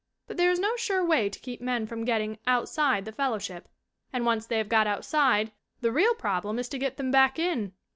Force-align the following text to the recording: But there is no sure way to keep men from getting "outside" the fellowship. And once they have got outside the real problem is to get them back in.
But 0.25 0.37
there 0.37 0.49
is 0.49 0.57
no 0.57 0.75
sure 0.77 1.05
way 1.05 1.29
to 1.29 1.39
keep 1.39 1.61
men 1.61 1.85
from 1.85 2.05
getting 2.05 2.39
"outside" 2.47 3.05
the 3.05 3.11
fellowship. 3.11 3.67
And 4.11 4.25
once 4.25 4.47
they 4.47 4.57
have 4.57 4.67
got 4.67 4.87
outside 4.87 5.51
the 5.81 5.91
real 5.91 6.15
problem 6.15 6.57
is 6.57 6.67
to 6.69 6.79
get 6.79 6.97
them 6.97 7.11
back 7.11 7.37
in. 7.37 7.73